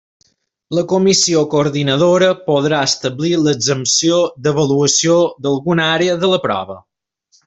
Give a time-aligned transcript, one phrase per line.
[0.75, 6.79] La Comissió Coordinadora podrà establir l'exempció d'avaluació d'alguna àrea de la prova.